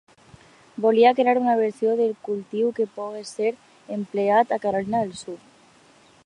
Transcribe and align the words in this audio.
Volia 0.85 1.11
crear 1.19 1.35
una 1.41 1.53
versió 1.59 1.93
del 1.99 2.15
cultiu 2.29 2.71
que 2.79 2.89
pogués 2.97 3.35
ser 3.41 3.53
empleat 3.99 4.57
en 4.59 4.65
Carolina 4.65 5.03
del 5.05 5.15
Sud. 5.21 5.47